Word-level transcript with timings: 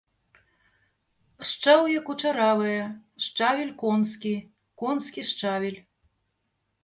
Шчаўе 1.49 1.99
кучаравае, 2.07 2.79
шчавель 3.25 3.71
конскі, 3.83 4.33
конскі 4.83 5.21
шчавель. 5.33 5.79